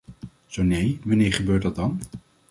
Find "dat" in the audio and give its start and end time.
1.61-1.75